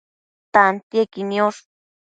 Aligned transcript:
tantiequi 0.53 1.21
niosh 1.29 1.61